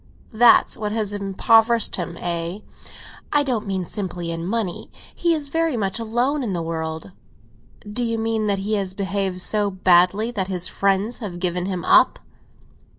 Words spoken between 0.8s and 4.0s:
has impoverished him, eh?" "I don't mean